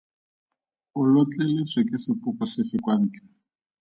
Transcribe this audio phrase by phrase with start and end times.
[0.99, 3.25] O lotleletswe ke sepoko sefe kwa ntle?